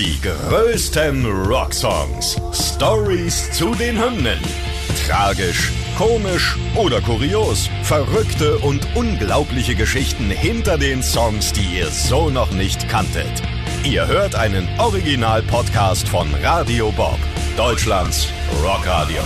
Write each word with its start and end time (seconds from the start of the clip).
Die 0.00 0.18
größten 0.22 1.26
Rocksongs. 1.26 2.40
Stories 2.54 3.52
zu 3.52 3.74
den 3.74 4.02
Hymnen. 4.02 4.38
Tragisch, 5.06 5.70
komisch 5.98 6.56
oder 6.74 7.02
kurios. 7.02 7.68
Verrückte 7.82 8.56
und 8.60 8.80
unglaubliche 8.96 9.74
Geschichten 9.74 10.30
hinter 10.30 10.78
den 10.78 11.02
Songs, 11.02 11.52
die 11.52 11.76
ihr 11.76 11.88
so 11.88 12.30
noch 12.30 12.50
nicht 12.52 12.88
kanntet. 12.88 13.42
Ihr 13.84 14.06
hört 14.06 14.34
einen 14.36 14.66
Original-Podcast 14.78 16.08
von 16.08 16.28
Radio 16.42 16.90
Bob, 16.92 17.18
Deutschlands 17.58 18.26
Rockradio. 18.64 19.20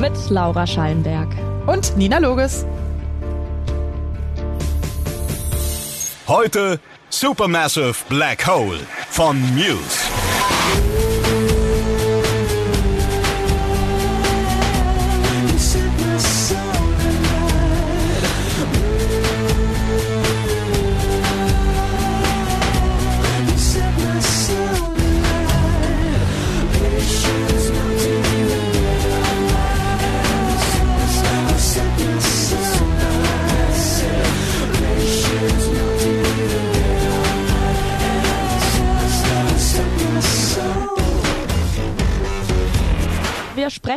Mit 0.00 0.14
Laura 0.30 0.66
Schallenberg. 0.66 1.28
Und 1.66 1.94
Nina 1.98 2.16
Loges. 2.16 2.64
Heute 6.26 6.80
Supermassive 7.20 8.04
Black 8.08 8.44
Hole 8.44 8.80
von 9.10 9.40
Muse. 9.54 10.23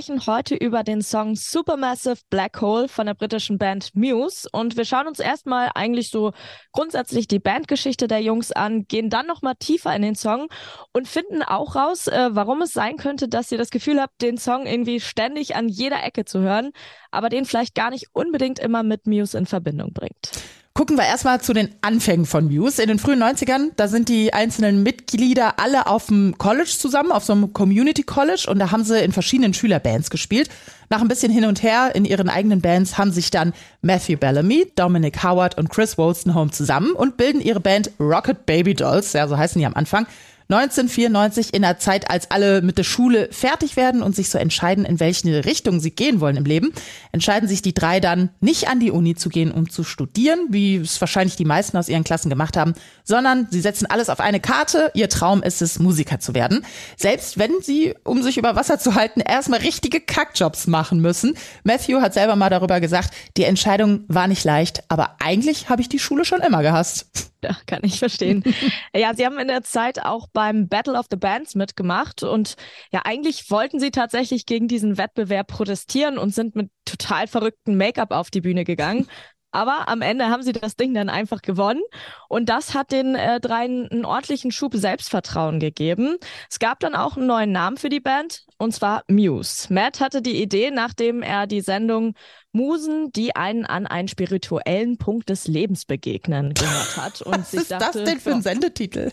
Sprechen 0.08 0.25
heute 0.25 0.55
über 0.55 0.83
den 0.83 1.02
Song 1.02 1.36
Supermassive 1.36 2.22
Black 2.30 2.61
Hole 2.61 2.88
von 2.88 3.08
der 3.08 3.13
britischen 3.13 3.58
Band 3.58 3.94
Muse 3.94 4.47
und 4.53 4.77
wir 4.77 4.86
schauen 4.86 5.05
uns 5.05 5.19
erstmal 5.19 5.69
eigentlich 5.75 6.11
so 6.11 6.31
grundsätzlich 6.72 7.27
die 7.27 7.39
Bandgeschichte 7.39 8.08
der 8.08 8.22
Jungs 8.22 8.53
an, 8.53 8.86
gehen 8.88 9.09
dann 9.09 9.27
nochmal 9.27 9.55
tiefer 9.59 9.94
in 9.94 10.03
den 10.03 10.16
Song 10.16 10.47
und 10.94 11.09
finden 11.09 11.44
auch 11.44 11.75
raus, 11.75 12.08
äh, 12.08 12.30
warum 12.31 12.61
es 12.61 12.72
sein 12.72 12.95
könnte, 12.95 13.27
dass 13.27 13.52
ihr 13.52 13.58
das 13.58 13.69
Gefühl 13.69 13.99
habt, 13.99 14.22
den 14.22 14.38
Song 14.38 14.66
irgendwie 14.66 15.02
ständig 15.02 15.58
an 15.58 15.67
jeder 15.67 16.02
Ecke 16.02 16.23
zu 16.23 16.39
hören, 16.39 16.71
aber 17.11 17.27
den 17.27 17.44
vielleicht 17.44 17.75
gar 17.75 17.89
nicht 17.89 18.05
unbedingt 18.14 18.59
immer 18.59 18.83
mit 18.83 19.08
Muse 19.08 19.38
in 19.38 19.45
Verbindung 19.45 19.92
bringt. 19.92 20.31
Gucken 20.78 20.95
wir 20.95 21.06
erstmal 21.06 21.42
zu 21.42 21.53
den 21.53 21.70
Anfängen 21.81 22.28
von 22.28 22.53
Muse. 22.53 22.83
In 22.83 22.88
den 22.88 23.00
frühen 23.00 23.20
90ern, 23.23 23.72
da 23.78 23.88
sind 23.88 24.09
die 24.09 24.31
einzelnen 24.31 24.83
Mitglieder 24.83 25.59
alle 25.59 25.88
auf 25.88 26.06
dem 26.06 26.38
College 26.38 26.70
zusammen, 26.70 27.11
auf 27.11 27.23
so 27.23 27.33
einem 27.33 27.52
Community 27.52 28.03
College 28.03 28.45
und 28.47 28.59
da 28.59 28.70
haben 28.70 28.83
sie 28.83 29.00
in 29.00 29.11
verschiedenen 29.11 29.55
Schülerbands 29.55 30.11
gespielt. 30.11 30.50
Nach 30.92 31.02
ein 31.02 31.08
bisschen 31.08 31.31
hin 31.31 31.45
und 31.45 31.64
her 31.64 31.95
in 31.95 32.05
ihren 32.05 32.30
eigenen 32.30 32.61
Bands 32.61 33.00
haben 33.00 33.11
sich 33.11 33.31
dann 33.31 33.53
Matthew 33.81 34.17
Bellamy, 34.17 34.72
Dominic 34.75 35.23
Howard 35.23 35.58
und 35.58 35.72
Chris 35.72 35.98
Wolstenholme 35.98 36.52
zusammen 36.52 36.92
und 36.92 37.17
bilden 37.17 37.42
ihre 37.42 37.59
Band 37.59 37.89
Rocket 38.00 38.45
Baby 38.45 38.75
Dolls, 38.75 39.14
ja, 39.14 39.28
so 39.28 39.36
heißen 39.36 39.58
die 39.58 39.66
am 39.66 39.73
Anfang. 39.73 40.05
1994 40.49 41.53
in 41.53 41.61
der 41.61 41.77
Zeit, 41.77 42.09
als 42.09 42.31
alle 42.31 42.61
mit 42.61 42.77
der 42.77 42.83
Schule 42.83 43.27
fertig 43.31 43.75
werden 43.75 44.01
und 44.01 44.15
sich 44.15 44.29
so 44.29 44.37
entscheiden, 44.37 44.85
in 44.85 44.99
welche 44.99 45.45
Richtung 45.45 45.81
sie 45.81 45.91
gehen 45.91 46.21
wollen 46.21 46.37
im 46.37 46.45
Leben, 46.45 46.71
entscheiden 47.11 47.49
sich 47.49 47.61
die 47.61 47.73
drei 47.73 47.99
dann 47.99 48.29
nicht 48.39 48.69
an 48.69 48.79
die 48.79 48.91
Uni 48.91 49.15
zu 49.15 49.27
gehen, 49.27 49.51
um 49.51 49.69
zu 49.69 49.83
studieren, 49.83 50.39
wie 50.49 50.77
es 50.77 51.01
wahrscheinlich 51.01 51.35
die 51.35 51.45
meisten 51.45 51.75
aus 51.75 51.89
ihren 51.89 52.05
Klassen 52.05 52.29
gemacht 52.29 52.55
haben, 52.55 52.73
sondern 53.03 53.47
sie 53.51 53.59
setzen 53.59 53.87
alles 53.87 54.09
auf 54.09 54.21
eine 54.21 54.39
Karte. 54.39 54.91
Ihr 54.93 55.09
Traum 55.09 55.43
ist 55.43 55.61
es, 55.61 55.79
Musiker 55.79 56.19
zu 56.19 56.33
werden. 56.33 56.65
Selbst 56.95 57.37
wenn 57.37 57.51
sie, 57.61 57.93
um 58.05 58.23
sich 58.23 58.37
über 58.37 58.55
Wasser 58.55 58.79
zu 58.79 58.95
halten, 58.95 59.19
erstmal 59.19 59.59
richtige 59.59 59.99
Kackjobs 59.99 60.67
machen 60.67 61.01
müssen. 61.01 61.35
Matthew 61.63 61.99
hat 61.99 62.13
selber 62.13 62.37
mal 62.37 62.49
darüber 62.49 62.80
gesagt, 62.80 63.13
die 63.36 63.43
Entscheidung 63.43 64.05
war 64.07 64.27
nicht 64.27 64.45
leicht, 64.45 64.83
aber 64.87 65.17
eigentlich 65.19 65.69
habe 65.69 65.81
ich 65.81 65.89
die 65.89 65.99
Schule 65.99 66.23
schon 66.23 66.41
immer 66.41 66.61
gehasst. 66.61 67.07
Ja, 67.47 67.55
kann 67.65 67.80
ich 67.83 67.99
verstehen. 67.99 68.43
ja, 68.95 69.13
sie 69.13 69.25
haben 69.25 69.39
in 69.39 69.47
der 69.47 69.63
Zeit 69.63 70.03
auch 70.03 70.27
beim 70.33 70.67
Battle 70.67 70.99
of 70.99 71.05
the 71.09 71.15
Bands 71.15 71.55
mitgemacht 71.55 72.23
und 72.23 72.55
ja, 72.91 73.02
eigentlich 73.05 73.49
wollten 73.49 73.80
sie 73.80 73.91
tatsächlich 73.91 74.45
gegen 74.45 74.67
diesen 74.67 74.97
Wettbewerb 74.97 75.47
protestieren 75.47 76.17
und 76.17 76.33
sind 76.33 76.55
mit 76.55 76.69
total 76.83 77.27
verrückten 77.27 77.77
Make-up 77.77 78.11
auf 78.11 78.30
die 78.31 78.41
Bühne 78.41 78.65
gegangen. 78.65 79.07
Aber 79.52 79.87
am 79.87 80.02
Ende 80.02 80.27
haben 80.27 80.43
sie 80.43 80.52
das 80.52 80.75
Ding 80.75 80.93
dann 80.93 81.09
einfach 81.09 81.41
gewonnen. 81.41 81.81
Und 82.27 82.49
das 82.49 82.73
hat 82.73 82.91
den 82.91 83.15
äh, 83.15 83.39
dreien 83.39 83.87
einen 83.89 84.05
ordentlichen 84.05 84.52
Schub 84.52 84.75
Selbstvertrauen 84.75 85.59
gegeben. 85.59 86.17
Es 86.49 86.59
gab 86.59 86.80
dann 86.80 86.95
auch 86.95 87.17
einen 87.17 87.27
neuen 87.27 87.52
Namen 87.52 87.77
für 87.77 87.89
die 87.89 87.99
Band, 87.99 88.45
und 88.57 88.73
zwar 88.73 89.03
Muse. 89.07 89.73
Matt 89.73 89.99
hatte 89.99 90.21
die 90.21 90.41
Idee, 90.41 90.71
nachdem 90.71 91.21
er 91.21 91.47
die 91.47 91.61
Sendung 91.61 92.13
Musen, 92.52 93.11
die 93.11 93.36
einen 93.36 93.65
an 93.65 93.87
einen 93.87 94.07
spirituellen 94.07 94.97
Punkt 94.97 95.30
des 95.30 95.47
Lebens 95.47 95.86
begegnen, 95.86 96.53
gehört 96.53 96.97
hat. 96.97 97.21
Und 97.23 97.39
Was 97.39 97.53
ist 97.53 97.71
dachte, 97.71 97.99
das 97.99 98.09
denn 98.09 98.19
für 98.19 98.33
ein 98.33 98.41
Sendetitel? 98.41 99.11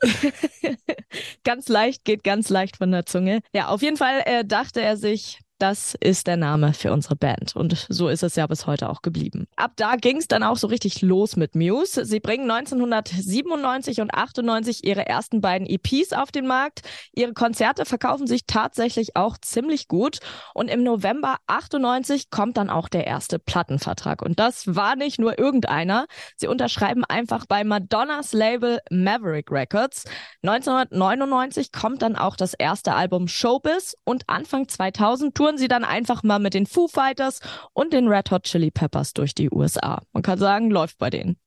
ganz 1.44 1.68
leicht, 1.68 2.04
geht 2.04 2.24
ganz 2.24 2.48
leicht 2.48 2.78
von 2.78 2.90
der 2.90 3.06
Zunge. 3.06 3.40
Ja, 3.52 3.68
auf 3.68 3.82
jeden 3.82 3.96
Fall 3.96 4.22
äh, 4.24 4.44
dachte 4.44 4.80
er 4.80 4.96
sich, 4.96 5.40
das 5.58 5.96
ist 6.00 6.26
der 6.26 6.36
Name 6.36 6.72
für 6.72 6.92
unsere 6.92 7.16
Band. 7.16 7.56
Und 7.56 7.86
so 7.88 8.08
ist 8.08 8.22
es 8.22 8.36
ja 8.36 8.46
bis 8.46 8.66
heute 8.66 8.88
auch 8.88 9.02
geblieben. 9.02 9.46
Ab 9.56 9.72
da 9.76 9.96
ging 9.96 10.18
es 10.18 10.28
dann 10.28 10.42
auch 10.42 10.56
so 10.56 10.68
richtig 10.68 11.02
los 11.02 11.36
mit 11.36 11.54
Muse. 11.54 12.04
Sie 12.04 12.20
bringen 12.20 12.50
1997 12.50 14.00
und 14.00 14.14
98 14.14 14.84
ihre 14.84 15.06
ersten 15.06 15.40
beiden 15.40 15.66
EPs 15.66 16.12
auf 16.12 16.30
den 16.30 16.46
Markt. 16.46 16.82
Ihre 17.12 17.32
Konzerte 17.32 17.84
verkaufen 17.84 18.26
sich 18.26 18.46
tatsächlich 18.46 19.16
auch 19.16 19.36
ziemlich 19.38 19.88
gut. 19.88 20.18
Und 20.54 20.68
im 20.68 20.82
November 20.82 21.36
98 21.46 22.30
kommt 22.30 22.56
dann 22.56 22.70
auch 22.70 22.88
der 22.88 23.06
erste 23.06 23.38
Plattenvertrag. 23.38 24.22
Und 24.22 24.38
das 24.38 24.74
war 24.74 24.96
nicht 24.96 25.18
nur 25.18 25.38
irgendeiner. 25.38 26.06
Sie 26.36 26.46
unterschreiben 26.46 27.04
einfach 27.04 27.46
bei 27.46 27.64
Madonnas 27.64 28.32
Label 28.32 28.80
Maverick 28.90 29.50
Records. 29.50 30.04
1999 30.42 31.72
kommt 31.72 32.02
dann 32.02 32.16
auch 32.16 32.36
das 32.36 32.54
erste 32.54 32.94
Album 32.94 33.28
Showbiz 33.28 33.96
und 34.04 34.24
Anfang 34.28 34.68
2000 34.68 35.34
touren 35.48 35.58
sie 35.58 35.68
dann 35.68 35.84
einfach 35.84 36.22
mal 36.22 36.38
mit 36.38 36.52
den 36.52 36.66
Foo 36.66 36.88
Fighters 36.88 37.40
und 37.72 37.94
den 37.94 38.08
Red 38.08 38.30
Hot 38.30 38.42
Chili 38.42 38.70
Peppers 38.70 39.14
durch 39.14 39.34
die 39.34 39.50
USA. 39.50 40.02
Man 40.12 40.22
kann 40.22 40.38
sagen, 40.38 40.70
läuft 40.70 40.98
bei 40.98 41.08
denen. 41.08 41.38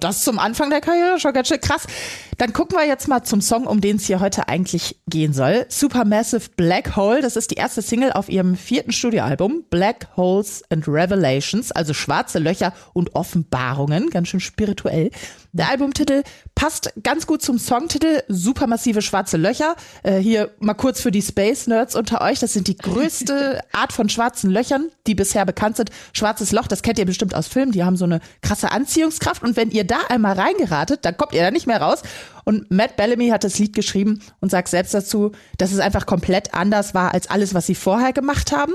Das 0.00 0.22
zum 0.22 0.38
Anfang 0.38 0.70
der 0.70 0.80
Karriere 0.80 1.20
schon 1.20 1.32
ganz 1.32 1.48
schön 1.48 1.60
krass. 1.60 1.86
Dann 2.38 2.52
gucken 2.52 2.78
wir 2.78 2.86
jetzt 2.86 3.06
mal 3.06 3.22
zum 3.22 3.40
Song, 3.40 3.66
um 3.66 3.80
den 3.80 3.96
es 3.96 4.06
hier 4.06 4.20
heute 4.20 4.48
eigentlich 4.48 4.96
gehen 5.06 5.32
soll. 5.32 5.66
Supermassive 5.68 6.48
Black 6.56 6.96
Hole, 6.96 7.20
das 7.20 7.36
ist 7.36 7.50
die 7.50 7.56
erste 7.56 7.82
Single 7.82 8.12
auf 8.12 8.28
ihrem 8.28 8.56
vierten 8.56 8.92
Studioalbum, 8.92 9.64
Black 9.68 10.08
Holes 10.16 10.62
and 10.70 10.88
Revelations, 10.88 11.70
also 11.70 11.92
schwarze 11.92 12.38
Löcher 12.38 12.72
und 12.94 13.14
Offenbarungen, 13.14 14.08
ganz 14.10 14.28
schön 14.28 14.40
spirituell. 14.40 15.10
Der 15.52 15.68
Albumtitel 15.68 16.22
passt 16.54 16.92
ganz 17.02 17.26
gut 17.26 17.42
zum 17.42 17.58
Songtitel, 17.58 18.22
supermassive 18.28 19.02
schwarze 19.02 19.36
Löcher. 19.36 19.74
Äh, 20.02 20.18
hier 20.18 20.50
mal 20.60 20.74
kurz 20.74 21.00
für 21.00 21.10
die 21.10 21.22
Space 21.22 21.66
Nerds 21.66 21.96
unter 21.96 22.20
euch, 22.20 22.38
das 22.38 22.52
sind 22.52 22.68
die 22.68 22.76
größte 22.76 23.60
Art 23.72 23.92
von 23.92 24.08
schwarzen 24.08 24.50
Löchern, 24.50 24.90
die 25.06 25.14
bisher 25.14 25.44
bekannt 25.44 25.76
sind. 25.76 25.90
Schwarzes 26.12 26.52
Loch, 26.52 26.68
das 26.68 26.82
kennt 26.82 26.98
ihr 26.98 27.06
bestimmt 27.06 27.34
aus 27.34 27.48
Filmen, 27.48 27.72
die 27.72 27.82
haben 27.82 27.96
so 27.96 28.04
eine 28.04 28.20
krasse 28.42 28.70
Anziehungskraft 28.70 29.42
und 29.42 29.56
wenn 29.60 29.70
ihr 29.70 29.84
da 29.84 29.98
einmal 30.08 30.40
reingeratet, 30.40 31.04
dann 31.04 31.18
kommt 31.18 31.34
ihr 31.34 31.42
da 31.42 31.50
nicht 31.50 31.66
mehr 31.66 31.82
raus. 31.82 32.02
Und 32.44 32.70
Matt 32.70 32.96
Bellamy 32.96 33.28
hat 33.28 33.44
das 33.44 33.58
Lied 33.58 33.74
geschrieben 33.74 34.20
und 34.40 34.50
sagt 34.50 34.68
selbst 34.68 34.94
dazu, 34.94 35.32
dass 35.58 35.72
es 35.72 35.80
einfach 35.80 36.06
komplett 36.06 36.54
anders 36.54 36.94
war 36.94 37.14
als 37.14 37.28
alles, 37.28 37.54
was 37.54 37.66
sie 37.66 37.74
vorher 37.74 38.12
gemacht 38.12 38.52
haben. 38.52 38.72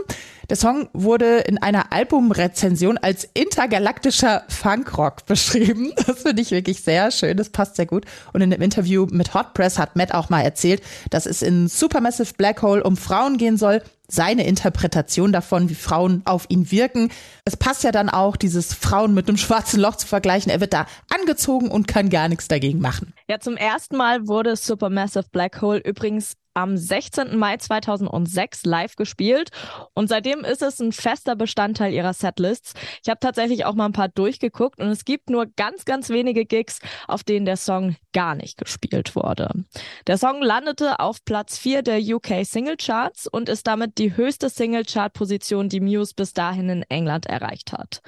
Der 0.50 0.58
Song 0.58 0.90
wurde 0.94 1.40
in 1.40 1.58
einer 1.58 1.92
Albumrezension 1.92 2.98
als 2.98 3.28
intergalaktischer 3.34 4.44
Funkrock 4.48 5.26
beschrieben. 5.26 5.94
Das 6.06 6.22
finde 6.22 6.42
ich 6.42 6.52
wirklich 6.52 6.82
sehr 6.82 7.10
schön. 7.10 7.36
Das 7.36 7.50
passt 7.50 7.78
sehr 7.78 7.86
gut. 7.86 8.06
Und 8.32 8.42
in 8.42 8.52
dem 8.52 8.62
Interview 8.62 9.08
mit 9.10 9.34
Hot 9.34 9.54
Press 9.54 9.80
hat 9.80 9.96
Matt 9.96 10.14
auch 10.14 10.30
mal 10.30 10.42
erzählt, 10.42 10.82
dass 11.10 11.26
es 11.26 11.42
in 11.42 11.68
Supermassive 11.68 12.34
Black 12.38 12.62
Hole 12.62 12.84
um 12.84 12.96
Frauen 12.96 13.38
gehen 13.38 13.58
soll, 13.58 13.82
seine 14.08 14.46
Interpretation 14.46 15.32
davon, 15.32 15.70
wie 15.70 15.76
Frauen 15.76 16.22
auf 16.26 16.46
ihn 16.50 16.72
wirken. 16.72 17.10
Es 17.44 17.58
passt 17.58 17.84
ja 17.84 17.92
dann 17.92 18.10
auch, 18.10 18.36
dieses 18.36 18.74
Frauen 18.74 19.14
mit 19.14 19.28
einem 19.28 19.38
schwarzen 19.38 19.80
Loch 19.80 19.96
zu 19.96 20.08
vergleichen. 20.08 20.52
Er 20.52 20.62
wird 20.62 20.74
da 20.74 20.86
angezogen 21.10 21.70
und 21.70 21.88
kann 21.88 22.10
gar 22.10 22.28
nichts 22.28 22.48
dagegen 22.48 22.80
machen. 22.80 23.14
Ja, 23.28 23.40
zum 23.40 23.55
ersten 23.58 23.98
Mal 23.98 24.28
wurde 24.28 24.56
Supermassive 24.56 25.26
Black 25.32 25.62
Hole 25.62 25.80
übrigens 25.80 26.36
am 26.56 26.78
16. 26.78 27.38
Mai 27.38 27.58
2006 27.58 28.66
live 28.66 28.96
gespielt 28.96 29.50
und 29.94 30.08
seitdem 30.08 30.40
ist 30.46 30.62
es 30.62 30.80
ein 30.80 30.94
fester 30.94 31.36
Bestandteil 31.36 31.94
ihrer 31.94 32.14
Setlists. 32.14 32.74
Ich 33.04 33.10
habe 33.10 33.20
tatsächlich 33.20 33.66
auch 33.66 33.76
mal 33.76 33.86
ein 33.86 33.92
paar 33.92 34.08
durchgeguckt 34.08 34.80
und 34.80 34.88
es 34.88 35.06
gibt 35.06 35.30
nur 35.30 35.46
ganz, 35.58 35.86
ganz 35.86 36.10
wenige 36.10 36.46
Gigs, 36.46 36.80
auf 37.08 37.24
denen 37.24 37.46
der 37.46 37.58
Song 37.58 37.98
gar 38.14 38.36
nicht 38.36 38.58
gespielt 38.58 39.16
wurde. 39.16 39.66
Der 40.08 40.18
Song 40.18 40.42
landete 40.42 41.00
auf 41.00 41.24
Platz 41.26 41.58
4 41.58 41.82
der 41.84 42.00
UK 42.00 42.46
Single 42.46 42.78
Charts 42.78 43.28
und 43.28 43.50
ist 43.50 43.68
damit 43.68 43.98
die 43.98 44.16
höchste 44.16 44.50
Single 44.50 44.86
Chart 44.86 45.12
Position, 45.12 45.68
die 45.68 45.82
Muse 45.82 46.14
bis 46.16 46.34
dahin 46.34 46.70
in 46.70 46.84
England 46.84 47.26
erreicht 47.26 47.74
hat. 47.74 48.02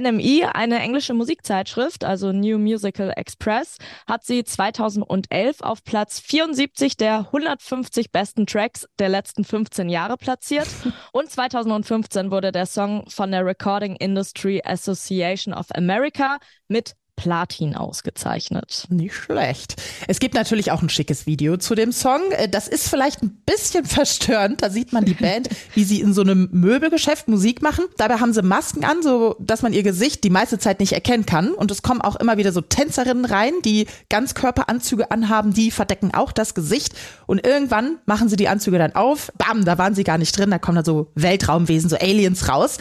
NME, 0.00 0.54
eine 0.54 0.78
englische 0.78 1.12
Musikzeitschrift, 1.12 2.04
also 2.04 2.32
New 2.32 2.58
Musical 2.58 3.12
Express, 3.14 3.76
hat 4.06 4.24
sie 4.24 4.42
2011 4.42 5.60
auf 5.60 5.84
Platz 5.84 6.18
74 6.20 6.96
der 6.96 7.18
150 7.32 8.10
besten 8.10 8.46
Tracks 8.46 8.86
der 8.98 9.10
letzten 9.10 9.44
15 9.44 9.90
Jahre 9.90 10.16
platziert. 10.16 10.68
Und 11.12 11.30
2015 11.30 12.30
wurde 12.30 12.52
der 12.52 12.66
Song 12.66 13.04
von 13.10 13.30
der 13.30 13.44
Recording 13.44 13.96
Industry 13.96 14.62
Association 14.64 15.52
of 15.52 15.66
America 15.74 16.38
mit 16.68 16.94
Platin 17.22 17.76
ausgezeichnet. 17.76 18.86
Nicht 18.88 19.14
schlecht. 19.14 19.80
Es 20.08 20.18
gibt 20.18 20.34
natürlich 20.34 20.72
auch 20.72 20.82
ein 20.82 20.88
schickes 20.88 21.24
Video 21.24 21.56
zu 21.56 21.76
dem 21.76 21.92
Song. 21.92 22.20
Äh, 22.32 22.48
das 22.48 22.66
ist 22.66 22.88
vielleicht 22.88 23.22
ein 23.22 23.40
bisschen 23.46 23.84
verstörend. 23.84 24.60
Da 24.60 24.70
sieht 24.70 24.92
man 24.92 25.04
die 25.04 25.14
Band, 25.14 25.48
wie 25.74 25.84
sie 25.84 26.00
in 26.00 26.14
so 26.14 26.22
einem 26.22 26.48
Möbelgeschäft 26.50 27.28
Musik 27.28 27.62
machen. 27.62 27.84
Dabei 27.96 28.16
haben 28.16 28.32
sie 28.32 28.42
Masken 28.42 28.84
an, 28.84 29.04
so 29.04 29.36
dass 29.38 29.62
man 29.62 29.72
ihr 29.72 29.84
Gesicht 29.84 30.24
die 30.24 30.30
meiste 30.30 30.58
Zeit 30.58 30.80
nicht 30.80 30.94
erkennen 30.94 31.24
kann. 31.24 31.52
Und 31.52 31.70
es 31.70 31.82
kommen 31.82 32.00
auch 32.00 32.16
immer 32.16 32.38
wieder 32.38 32.50
so 32.50 32.60
Tänzerinnen 32.60 33.24
rein, 33.24 33.52
die 33.64 33.86
Ganzkörperanzüge 34.08 35.12
anhaben. 35.12 35.52
Die 35.52 35.70
verdecken 35.70 36.12
auch 36.12 36.32
das 36.32 36.54
Gesicht. 36.54 36.94
Und 37.26 37.46
irgendwann 37.46 37.98
machen 38.04 38.28
sie 38.28 38.36
die 38.36 38.48
Anzüge 38.48 38.78
dann 38.78 38.96
auf. 38.96 39.30
Bam, 39.38 39.64
da 39.64 39.78
waren 39.78 39.94
sie 39.94 40.02
gar 40.02 40.18
nicht 40.18 40.36
drin. 40.36 40.50
Da 40.50 40.58
kommen 40.58 40.76
da 40.76 40.84
so 40.84 41.12
Weltraumwesen, 41.14 41.88
so 41.88 41.96
Aliens 41.96 42.48
raus. 42.48 42.78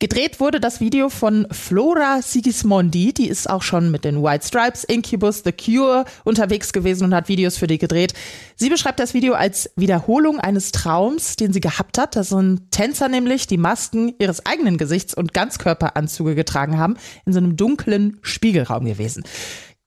Gedreht 0.00 0.40
wurde 0.40 0.58
das 0.58 0.80
Video 0.80 1.08
von 1.08 1.46
Flora 1.52 2.20
Sigismondi. 2.22 3.14
Die 3.14 3.28
ist 3.28 3.48
auch 3.48 3.62
schon 3.62 3.83
mit 3.90 4.04
den 4.04 4.22
White 4.22 4.46
Stripes, 4.46 4.84
Incubus, 4.84 5.42
The 5.44 5.52
Cure 5.52 6.04
unterwegs 6.24 6.72
gewesen 6.72 7.04
und 7.04 7.14
hat 7.14 7.28
Videos 7.28 7.56
für 7.56 7.66
die 7.66 7.78
gedreht. 7.78 8.14
Sie 8.56 8.68
beschreibt 8.68 9.00
das 9.00 9.14
Video 9.14 9.34
als 9.34 9.70
Wiederholung 9.76 10.38
eines 10.40 10.72
Traums, 10.72 11.36
den 11.36 11.52
sie 11.52 11.60
gehabt 11.60 11.98
hat. 11.98 12.16
Da 12.16 12.24
sind 12.24 12.70
Tänzer 12.70 13.08
nämlich, 13.08 13.46
die 13.46 13.58
Masken 13.58 14.14
ihres 14.18 14.46
eigenen 14.46 14.78
Gesichts 14.78 15.14
und 15.14 15.34
Ganzkörperanzüge 15.34 16.34
getragen 16.34 16.78
haben, 16.78 16.96
in 17.26 17.32
so 17.32 17.38
einem 17.38 17.56
dunklen 17.56 18.18
Spiegelraum 18.22 18.84
gewesen 18.84 19.24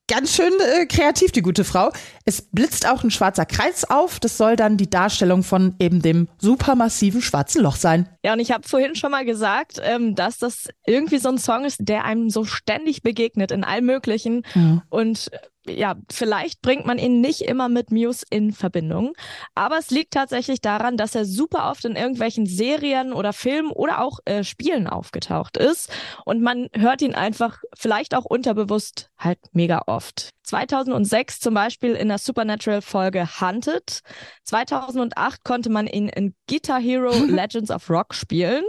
ganz 0.08 0.36
schön 0.36 0.54
äh, 0.60 0.86
kreativ, 0.86 1.32
die 1.32 1.42
gute 1.42 1.64
Frau. 1.64 1.92
Es 2.26 2.42
blitzt 2.42 2.88
auch 2.88 3.04
ein 3.04 3.12
schwarzer 3.12 3.46
Kreis 3.46 3.84
auf. 3.90 4.20
Das 4.20 4.38
soll 4.38 4.56
dann 4.56 4.78
die 4.78 4.90
Darstellung 4.90 5.44
von 5.44 5.76
eben 5.80 6.02
dem 6.02 6.28
supermassiven 6.38 7.22
schwarzen 7.22 7.62
Loch 7.62 7.76
sein. 7.76 8.10
Ja, 8.24 8.34
und 8.34 8.40
ich 8.40 8.52
habe 8.52 8.68
vorhin 8.68 8.96
schon 8.96 9.12
mal 9.12 9.26
gesagt, 9.26 9.80
ähm, 9.84 10.16
dass 10.16 10.38
das 10.38 10.70
irgendwie 10.86 11.20
so 11.20 11.30
ein 11.30 11.38
Song 11.38 11.66
ist, 11.66 11.78
der 11.82 12.06
einem 12.06 12.30
so 12.30 12.46
ständig 12.46 13.04
begegnet 13.04 13.52
in 13.52 13.64
allem 13.64 13.86
Möglichen. 13.86 14.44
Mhm. 14.56 14.82
Und 14.90 15.30
ja, 15.68 15.96
vielleicht 16.12 16.62
bringt 16.62 16.86
man 16.86 16.98
ihn 16.98 17.22
nicht 17.22 17.42
immer 17.42 17.70
mit 17.70 17.92
Muse 17.92 18.26
in 18.30 18.54
Verbindung, 18.54 19.14
aber 19.56 19.78
es 19.78 19.90
liegt 19.90 20.14
tatsächlich 20.14 20.62
daran, 20.62 20.98
dass 20.98 21.16
er 21.16 21.26
super 21.26 21.70
oft 21.70 21.86
in 21.86 21.96
irgendwelchen 21.96 22.46
Serien 22.46 23.14
oder 23.14 23.34
Filmen 23.34 23.72
oder 23.72 24.02
auch 24.02 24.20
äh, 24.26 24.44
Spielen 24.44 24.88
aufgetaucht 24.88 25.58
ist 25.58 25.92
und 26.26 26.42
man 26.42 26.68
hört 26.74 27.02
ihn 27.02 27.16
einfach 27.16 27.60
vielleicht 27.76 28.16
auch 28.16 28.26
unterbewusst 28.26 29.10
halt 29.18 29.40
mega 29.52 29.84
oft. 29.88 30.32
2006 30.44 31.40
zum 31.40 31.54
Beispiel 31.54 31.94
in 31.94 32.08
der 32.08 32.20
Supernatural-Folge 32.20 33.42
Hunted. 33.42 34.02
2008 34.44 35.44
konnte 35.44 35.70
man 35.70 35.88
ihn 35.88 36.08
in 36.08 36.34
Guitar 36.50 36.80
Hero 36.80 37.12
Legends 37.28 37.70
of 37.70 37.90
Rock 37.90 38.14
spielen. 38.14 38.64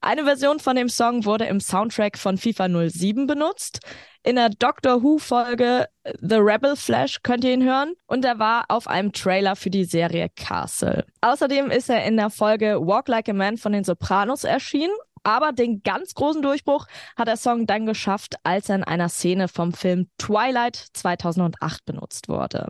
Eine 0.00 0.24
Version 0.24 0.60
von 0.60 0.76
dem 0.76 0.88
Song 0.88 1.26
wurde 1.26 1.44
im 1.44 1.60
Soundtrack 1.60 2.16
von 2.16 2.38
FIFA 2.38 2.88
07 2.88 3.26
benutzt. 3.26 3.80
In 4.22 4.36
der 4.36 4.50
Doctor 4.50 5.02
Who-Folge 5.02 5.88
The 6.20 6.36
Rebel 6.36 6.76
Flash 6.76 7.22
könnt 7.22 7.42
ihr 7.42 7.54
ihn 7.54 7.64
hören. 7.64 7.94
Und 8.06 8.24
er 8.24 8.38
war 8.38 8.66
auf 8.68 8.86
einem 8.86 9.12
Trailer 9.12 9.56
für 9.56 9.70
die 9.70 9.84
Serie 9.84 10.28
Castle. 10.36 11.06
Außerdem 11.22 11.70
ist 11.70 11.88
er 11.88 12.04
in 12.04 12.16
der 12.18 12.28
Folge 12.28 12.78
Walk 12.80 13.08
Like 13.08 13.30
a 13.30 13.32
Man 13.32 13.56
von 13.56 13.72
den 13.72 13.84
Sopranos 13.84 14.44
erschienen. 14.44 14.92
Aber 15.22 15.52
den 15.52 15.82
ganz 15.82 16.14
großen 16.14 16.42
Durchbruch 16.42 16.86
hat 17.16 17.28
der 17.28 17.36
Song 17.36 17.66
dann 17.66 17.86
geschafft, 17.86 18.36
als 18.42 18.68
er 18.68 18.76
in 18.76 18.84
einer 18.84 19.08
Szene 19.08 19.48
vom 19.48 19.72
Film 19.72 20.08
Twilight 20.18 20.76
2008 20.94 21.84
benutzt 21.84 22.28
wurde. 22.28 22.68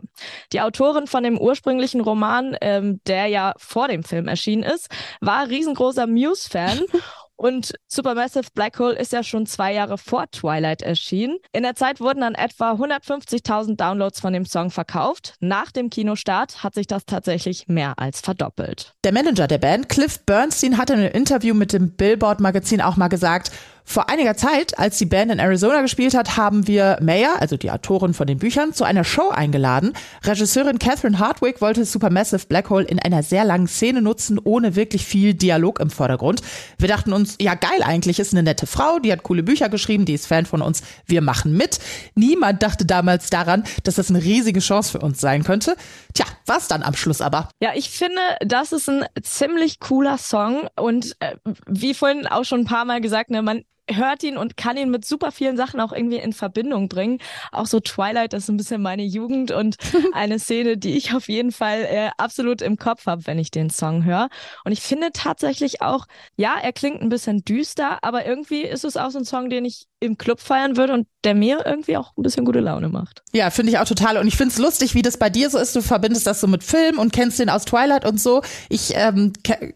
Die 0.51 0.61
Autorin 0.61 1.07
von 1.07 1.23
dem 1.23 1.37
ursprünglichen 1.37 2.01
Roman, 2.01 2.57
ähm, 2.61 2.99
der 3.07 3.27
ja 3.27 3.53
vor 3.57 3.87
dem 3.87 4.03
Film 4.03 4.27
erschienen 4.27 4.63
ist, 4.63 4.89
war 5.21 5.47
riesengroßer 5.47 6.07
Muse-Fan 6.07 6.81
Und 7.41 7.73
Supermassive 7.87 8.49
Black 8.53 8.77
Hole 8.77 8.93
ist 8.93 9.13
ja 9.13 9.23
schon 9.23 9.47
zwei 9.47 9.73
Jahre 9.73 9.97
vor 9.97 10.29
Twilight 10.29 10.83
erschienen. 10.83 11.39
In 11.51 11.63
der 11.63 11.73
Zeit 11.73 11.99
wurden 11.99 12.21
dann 12.21 12.35
etwa 12.35 12.73
150.000 12.73 13.77
Downloads 13.77 14.19
von 14.19 14.31
dem 14.31 14.45
Song 14.45 14.69
verkauft. 14.69 15.33
Nach 15.39 15.71
dem 15.71 15.89
Kinostart 15.89 16.63
hat 16.63 16.75
sich 16.75 16.85
das 16.85 17.07
tatsächlich 17.07 17.67
mehr 17.67 17.97
als 17.97 18.21
verdoppelt. 18.21 18.93
Der 19.03 19.11
Manager 19.11 19.47
der 19.47 19.57
Band, 19.57 19.89
Cliff 19.89 20.19
Bernstein, 20.19 20.77
hat 20.77 20.91
in 20.91 20.99
einem 20.99 21.11
Interview 21.13 21.55
mit 21.55 21.73
dem 21.73 21.89
Billboard-Magazin 21.95 22.79
auch 22.79 22.95
mal 22.95 23.07
gesagt, 23.07 23.49
vor 23.91 24.09
einiger 24.09 24.35
Zeit, 24.35 24.79
als 24.79 24.97
die 24.97 25.05
Band 25.05 25.31
in 25.31 25.39
Arizona 25.39 25.81
gespielt 25.81 26.13
hat, 26.13 26.37
haben 26.37 26.65
wir 26.67 26.97
Mayer, 27.01 27.41
also 27.41 27.57
die 27.57 27.69
Autorin 27.69 28.13
von 28.13 28.25
den 28.25 28.37
Büchern, 28.39 28.73
zu 28.73 28.85
einer 28.85 29.03
Show 29.03 29.29
eingeladen. 29.29 29.93
Regisseurin 30.23 30.79
Catherine 30.79 31.19
Hardwick 31.19 31.61
wollte 31.61 31.83
Supermassive 31.83 32.47
Black 32.47 32.69
Hole 32.69 32.85
in 32.85 32.99
einer 32.99 33.21
sehr 33.21 33.43
langen 33.43 33.67
Szene 33.67 34.01
nutzen, 34.01 34.39
ohne 34.41 34.75
wirklich 34.75 35.05
viel 35.05 35.33
Dialog 35.33 35.79
im 35.79 35.89
Vordergrund. 35.89 36.41
Wir 36.77 36.87
dachten 36.87 37.11
uns, 37.11 37.35
ja 37.39 37.53
geil 37.55 37.83
eigentlich, 37.83 38.19
ist 38.19 38.33
eine 38.33 38.43
nette 38.43 38.65
Frau, 38.65 38.99
die 38.99 39.11
hat 39.11 39.23
coole 39.23 39.43
Bücher 39.43 39.67
geschrieben, 39.67 40.05
die 40.05 40.13
ist 40.13 40.27
Fan 40.27 40.45
von 40.45 40.61
uns, 40.61 40.81
wir 41.05 41.21
machen 41.21 41.55
mit. 41.57 41.79
Niemand 42.15 42.63
dachte 42.63 42.85
damals 42.85 43.29
daran, 43.29 43.63
dass 43.83 43.95
das 43.95 44.09
eine 44.09 44.23
riesige 44.23 44.61
Chance 44.61 44.93
für 44.93 44.99
uns 44.99 45.19
sein 45.19 45.43
könnte. 45.43 45.75
Tja, 46.13 46.25
war's 46.45 46.69
dann 46.69 46.81
am 46.81 46.95
Schluss 46.95 47.19
aber. 47.19 47.49
Ja, 47.61 47.71
ich 47.75 47.89
finde, 47.89 48.21
das 48.39 48.71
ist 48.71 48.89
ein 48.89 49.05
ziemlich 49.21 49.79
cooler 49.81 50.17
Song 50.17 50.69
und 50.77 51.17
äh, 51.19 51.35
wie 51.67 51.93
vorhin 51.93 52.25
auch 52.27 52.45
schon 52.45 52.61
ein 52.61 52.65
paar 52.65 52.85
Mal 52.85 53.01
gesagt, 53.01 53.29
ne, 53.29 53.41
man 53.41 53.65
hört 53.95 54.23
ihn 54.23 54.37
und 54.37 54.57
kann 54.57 54.77
ihn 54.77 54.89
mit 54.89 55.05
super 55.05 55.31
vielen 55.31 55.57
Sachen 55.57 55.79
auch 55.79 55.91
irgendwie 55.91 56.17
in 56.17 56.33
Verbindung 56.33 56.89
bringen. 56.89 57.19
Auch 57.51 57.65
so 57.65 57.79
Twilight, 57.79 58.33
das 58.33 58.43
ist 58.43 58.49
ein 58.49 58.57
bisschen 58.57 58.81
meine 58.81 59.03
Jugend 59.03 59.51
und 59.51 59.77
eine 60.13 60.39
Szene, 60.39 60.77
die 60.77 60.97
ich 60.97 61.13
auf 61.13 61.27
jeden 61.27 61.51
Fall 61.51 61.81
äh, 61.83 62.09
absolut 62.17 62.61
im 62.61 62.77
Kopf 62.77 63.05
habe, 63.05 63.25
wenn 63.27 63.39
ich 63.39 63.51
den 63.51 63.69
Song 63.69 64.03
höre. 64.03 64.29
Und 64.65 64.71
ich 64.71 64.81
finde 64.81 65.09
tatsächlich 65.13 65.81
auch, 65.81 66.05
ja, 66.35 66.55
er 66.61 66.73
klingt 66.73 67.01
ein 67.01 67.09
bisschen 67.09 67.43
düster, 67.43 67.99
aber 68.03 68.25
irgendwie 68.25 68.61
ist 68.61 68.83
es 68.83 68.97
auch 68.97 69.11
so 69.11 69.19
ein 69.19 69.25
Song, 69.25 69.49
den 69.49 69.65
ich 69.65 69.87
im 70.01 70.17
Club 70.17 70.39
feiern 70.39 70.77
würde 70.77 70.93
und 70.93 71.07
der 71.23 71.35
mir 71.35 71.63
irgendwie 71.63 71.95
auch 71.95 72.17
ein 72.17 72.23
bisschen 72.23 72.43
gute 72.43 72.59
Laune 72.59 72.89
macht. 72.89 73.21
Ja, 73.33 73.51
finde 73.51 73.71
ich 73.71 73.77
auch 73.77 73.85
total. 73.85 74.17
Und 74.17 74.27
ich 74.27 74.35
finde 74.35 74.51
es 74.51 74.57
lustig, 74.57 74.95
wie 74.95 75.03
das 75.03 75.17
bei 75.17 75.29
dir 75.29 75.49
so 75.51 75.59
ist. 75.59 75.75
Du 75.75 75.81
verbindest 75.81 76.25
das 76.25 76.41
so 76.41 76.47
mit 76.47 76.63
Film 76.63 76.97
und 76.97 77.13
kennst 77.13 77.37
den 77.37 77.49
aus 77.49 77.65
Twilight 77.65 78.03
und 78.03 78.19
so. 78.19 78.41
Ich, 78.69 78.93
ähm, 78.95 79.31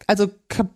also 0.07 0.27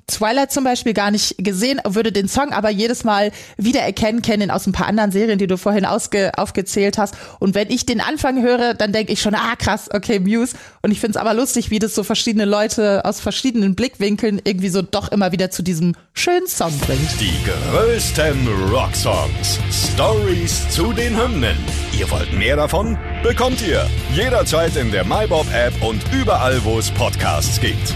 Twilight 0.07 0.51
zum 0.51 0.63
Beispiel 0.63 0.93
gar 0.93 1.11
nicht 1.11 1.35
gesehen, 1.37 1.79
würde 1.85 2.11
den 2.11 2.27
Song 2.27 2.51
aber 2.51 2.69
jedes 2.69 3.03
Mal 3.03 3.31
wiedererkennen, 3.57 4.21
kenne 4.21 4.45
ihn 4.45 4.51
aus 4.51 4.65
ein 4.65 4.73
paar 4.73 4.87
anderen 4.87 5.11
Serien, 5.11 5.37
die 5.37 5.47
du 5.47 5.57
vorhin 5.57 5.85
ausge 5.85 6.31
aufgezählt 6.37 6.97
hast. 6.97 7.15
Und 7.39 7.55
wenn 7.55 7.69
ich 7.69 7.85
den 7.85 8.01
Anfang 8.01 8.41
höre, 8.41 8.73
dann 8.73 8.91
denke 8.91 9.13
ich 9.13 9.21
schon, 9.21 9.35
ah 9.35 9.55
krass, 9.57 9.89
okay, 9.93 10.19
Muse. 10.19 10.55
Und 10.81 10.91
ich 10.91 10.99
finde 10.99 11.17
es 11.17 11.21
aber 11.21 11.33
lustig, 11.33 11.69
wie 11.69 11.79
das 11.79 11.95
so 11.95 12.03
verschiedene 12.03 12.45
Leute 12.45 13.05
aus 13.05 13.19
verschiedenen 13.19 13.75
Blickwinkeln 13.75 14.41
irgendwie 14.43 14.69
so 14.69 14.81
doch 14.81 15.11
immer 15.11 15.31
wieder 15.31 15.51
zu 15.51 15.61
diesem 15.61 15.95
schönen 16.13 16.47
Song 16.47 16.77
bringt. 16.79 17.09
Die 17.19 17.33
größten 17.45 18.47
Rocksongs. 18.71 19.09
Songs, 19.09 19.59
Stories 19.93 20.69
zu 20.69 20.93
den 20.93 21.17
Hymnen. 21.17 21.57
Ihr 21.97 22.09
wollt 22.11 22.31
mehr 22.33 22.55
davon? 22.55 22.97
Bekommt 23.23 23.61
ihr 23.61 23.87
jederzeit 24.13 24.75
in 24.75 24.91
der 24.91 25.05
MyBob-App 25.05 25.81
und 25.81 26.01
überall, 26.13 26.63
wo 26.63 26.79
es 26.79 26.91
Podcasts 26.91 27.59
gibt. 27.59 27.95